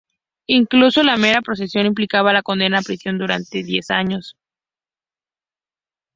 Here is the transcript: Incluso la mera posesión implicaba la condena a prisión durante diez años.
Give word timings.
Incluso 0.47 1.03
la 1.03 1.15
mera 1.15 1.43
posesión 1.43 1.85
implicaba 1.85 2.33
la 2.33 2.41
condena 2.41 2.79
a 2.79 2.81
prisión 2.81 3.19
durante 3.19 3.61
diez 3.61 3.91
años. 3.91 4.35